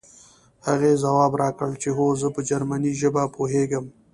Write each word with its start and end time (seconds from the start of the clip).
هغې 0.67 0.91
ځواب 1.03 1.31
راکړ 1.41 1.69
چې 1.81 1.89
هو 1.97 2.05
زه 2.21 2.27
په 2.35 2.41
جرمني 2.49 2.91
ژبه 3.01 3.23
پوهېږم 3.35 3.85